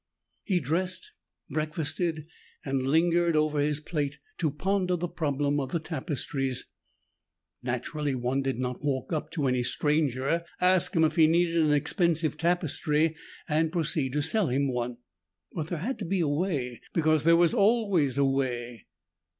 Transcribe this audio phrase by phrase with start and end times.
[0.43, 1.11] He dressed,
[1.47, 2.25] breakfasted
[2.65, 6.65] and lingered over his plate to ponder the problem of the tapestries.
[7.61, 11.71] Naturally one did not walk up to any stranger, ask him if he needed an
[11.73, 13.15] expensive tapestry
[13.47, 14.97] and proceed to sell him one.
[15.53, 18.87] But there had to be a way because there was always a way.